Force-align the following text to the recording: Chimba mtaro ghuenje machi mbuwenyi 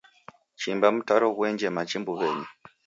Chimba 0.59 0.87
mtaro 0.95 1.25
ghuenje 1.35 1.67
machi 1.75 1.97
mbuwenyi 2.01 2.45